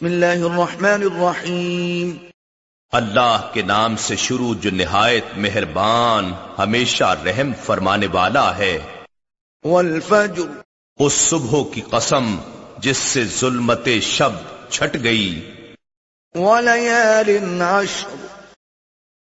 [0.00, 2.16] بسم اللہ الرحمن الرحیم۔
[2.92, 8.78] اللہ کے نام سے شروع جو نہایت مہربان ہمیشہ رحم فرمانے والا ہے۔
[9.64, 10.60] والفجر۔
[10.98, 12.36] اس صبح کی قسم
[12.78, 14.30] جس سے ظلمت شب
[14.70, 15.50] چھٹ گئی۔
[16.34, 18.26] ولیال عشر۔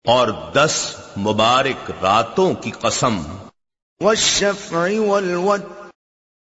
[0.07, 3.21] اور دس مبارک راتوں کی قسم۔
[4.01, 5.63] والشفع والود۔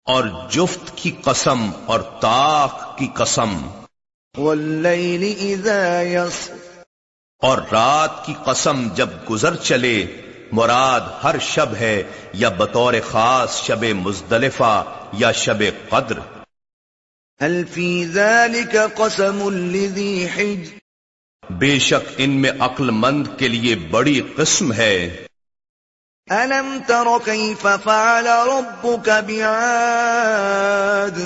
[0.05, 3.80] اور جفت کی قسم اور طاق کی قسم۔
[7.39, 10.21] اور رات کی قسم جب گزر چلے
[10.53, 12.03] مراد ہر شب ہے
[12.33, 16.19] یا بطور خاص شب مزدلفہ یا شب قدر۔
[18.05, 25.27] ذلك قسم لذي حجر بے شک ان میں عقل مند کے لیے بڑی قسم ہے۔
[26.31, 31.19] ألم تر كيف فعل ربك بعاد؟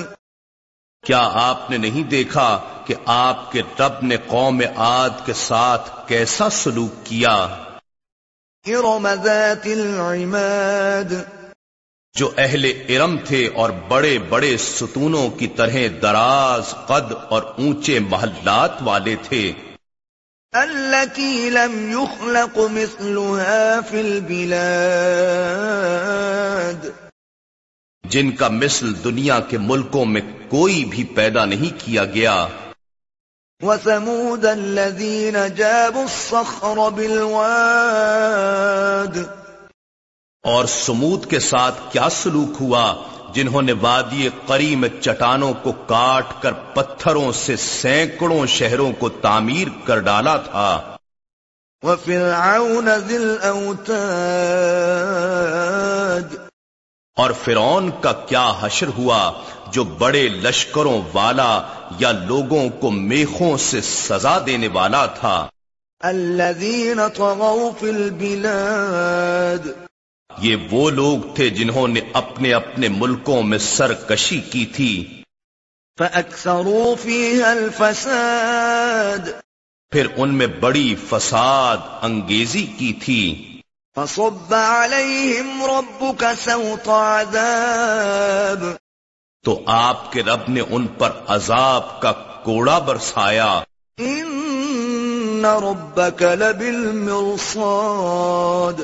[1.06, 6.50] کیا آپ نے نہیں دیکھا کہ آپ کے رب نے قوم عاد کے ساتھ کیسا
[6.50, 7.48] سلوک کیا؟
[8.68, 11.12] إرم ذات العماد.
[12.14, 18.70] جو اہل ارم تھے اور بڑے بڑے ستونوں کی طرح دراز قد اور اونچے محلات
[18.80, 19.52] والے تھے۔
[20.52, 26.88] التي لم يخلق مثلها في البلاد.
[28.04, 32.46] جن کا مثل دنیا کے ملکوں میں کوئی بھی پیدا نہیں کیا گیا۔
[33.64, 37.34] وثمود الذين جابوا الصخر بالواد.
[40.44, 42.94] اور سمود کے ساتھ کیا سلوک ہوا
[43.34, 49.68] جنہوں نے وادی قری میں چٹانوں کو کاٹ کر پتھروں سے سینکڑوں شہروں کو تعمیر
[49.84, 50.70] کر ڈالا تھا؟
[51.82, 55.93] وفرعون ذي الاوتاد
[57.16, 59.32] اور فرعون کا کیا حشر ہوا
[59.72, 61.62] جو بڑے لشکروں والا
[61.98, 65.46] یا لوگوں کو میخوں سے سزا دینے والا تھا؟
[66.00, 69.68] الذين طغوا في البلاد.
[70.38, 75.22] یہ وہ لوگ تھے جنہوں نے اپنے اپنے ملکوں میں سرکشی کی تھی۔
[75.98, 79.28] فأكثروا فيها الفساد.
[79.90, 83.50] پھر ان میں بڑی فساد انگیزی کی تھی۔
[83.96, 88.64] فصب عليهم ربك سوط عذاب۔
[89.44, 92.12] تو آپ کے رب نے ان پر عذاب کا
[92.44, 93.60] کوڑا برسایا۔
[93.98, 98.80] ان ربك لبالمرصاد۔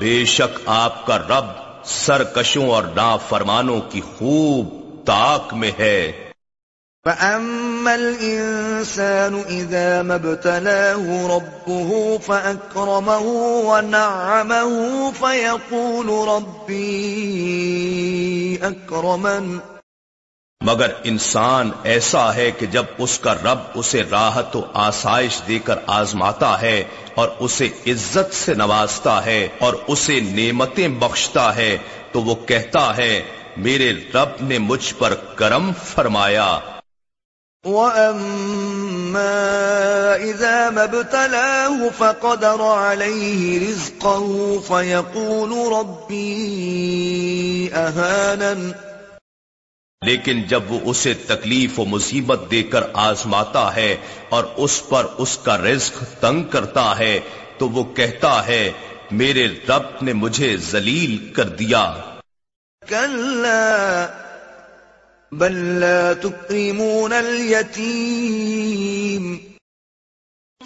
[0.00, 1.46] بے شک آپ کا رب
[1.84, 6.29] سرکشوں اور نافرمانوں کی خوب تاک میں ہے۔
[7.04, 13.26] فأما الإنسان إذا ما ابتلاه ربه فأكرمه
[13.66, 16.76] ونعمه فيقول ربي
[18.62, 19.58] أكرمن
[20.60, 25.78] مگر انسان ایسا ہے کہ جب اس کا رب اسے راحت و آسائش دے کر
[25.86, 26.84] آزماتا ہے
[27.14, 31.76] اور اسے عزت سے نوازتا ہے اور اسے نعمتیں بخشتا ہے،
[32.12, 33.22] تو وہ کہتا ہے،
[33.56, 36.58] میرے رب نے مجھ پر کرم فرمایا۔
[37.64, 39.36] وأما
[40.16, 48.72] إذا ما ابتلاه فقدر عليه رزقه فيقول ربي أهانن
[50.02, 53.96] لیکن جب وہ اسے تکلیف و مصیبت دے کر آزماتا ہے
[54.28, 57.20] اور اس پر اس کا رزق تنگ کرتا ہے
[57.58, 58.72] تو وہ کہتا ہے
[59.10, 61.84] میرے رب نے مجھے ذلیل کر دیا۔
[62.82, 64.06] كلا
[65.32, 69.36] بل لا تكرمون اليتيم۔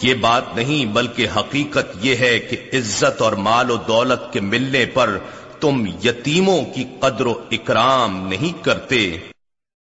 [0.03, 4.87] یہ بات نہیں بلکہ حقیقت یہ ہے کہ عزت اور مال و دولت کے ملنے
[4.87, 5.19] پر
[5.61, 9.17] تم یتیموں کی قدر و اکرام نہیں کرتے۔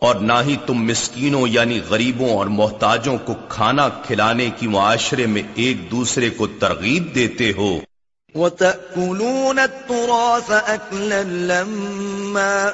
[0.00, 5.42] اور نہ ہی تم مسکینوں یعنی غریبوں اور محتاجوں کو کھانا کھلانے کی معاشرے میں
[5.54, 7.80] ایک دوسرے کو ترغیب دیتے ہو۔
[8.34, 12.70] وتأكلون التراث أكلا لما۔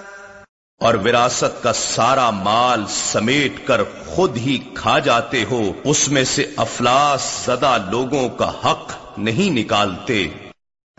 [0.81, 6.47] اور وراثت کا سارا مال سمیٹ کر خود ہی کھا جاتے ہو اس میں سے
[6.57, 10.29] افلاس زدہ لوگوں کا حق نہیں نکالتے۔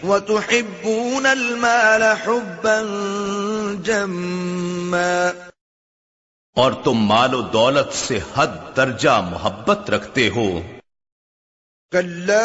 [0.03, 2.81] وتحبون المال حبا
[3.83, 5.46] جما۔
[6.57, 10.61] اور تم مال و دولت سے حد درجہ محبت رکھتے ہو۔
[11.91, 12.43] كلا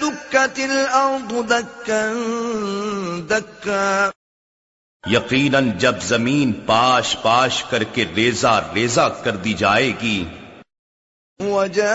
[0.00, 0.60] دكت
[1.50, 2.12] دكا
[3.30, 4.10] دكا
[5.10, 10.24] یقیناً جب زمین پاش پاش کر کے ریزہ ریزہ کر دی جائے گی۔
[11.40, 11.88] وجاء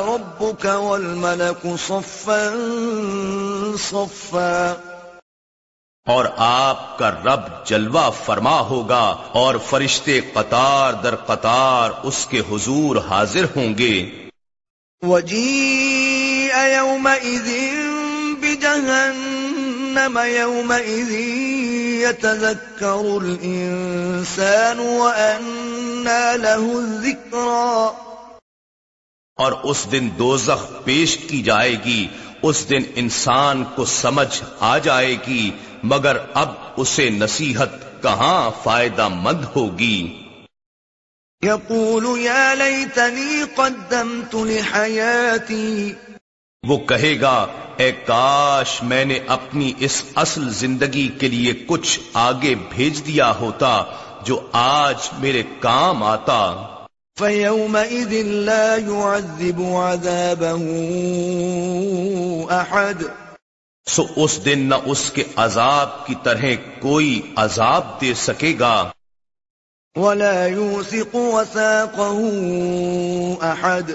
[0.00, 2.54] وربك والملك صفا
[3.78, 4.74] صفا۔
[6.08, 12.96] اور آپ کا رب جلوہ فرما ہوگا اور فرشتے قطار در قطار اس کے حضور
[12.96, 14.10] حاضر ہوں گے۔
[15.02, 17.48] وجيء يومئذ
[20.16, 21.10] يومئذ
[22.02, 27.90] يتذكر الإنسان وأنى له الذكرى
[29.38, 32.08] اور اس دن دوزخ پیش کی جائے گی
[32.42, 35.50] اس دن انسان کو سمجھ آ جائے گی
[35.82, 40.24] مگر اب اسے نصیحت کہاں فائدہ مند ہوگی؟
[41.42, 45.92] يقول يا ليتني قدمت لحياتي
[46.62, 47.46] وہ کہے گا
[47.76, 53.84] اے کاش میں نے اپنی اس اصل زندگی کے لیے کچھ آگے بھیج دیا ہوتا
[54.22, 56.40] جو آج میرے کام آتا۔
[57.18, 60.66] فيومئذ لا يعذب عذابه
[62.50, 63.02] أحد
[63.88, 66.44] سو اس دن نہ اس کے عذاب کی طرح
[66.80, 68.90] کوئی عذاب دے سکے گا۔
[69.96, 72.28] ولا يوثق وثاقه
[73.42, 73.90] أحد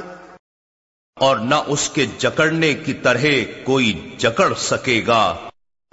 [1.16, 3.25] اور نہ اس کے جکڑنے کی طرح
[3.64, 5.36] کوئی جکڑ سکے گا۔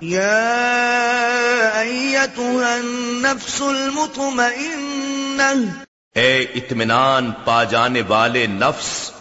[0.03, 5.69] يا أيتها النفس المطمئنة
[6.15, 9.13] اے اطمینان پا جانے والے نفس۔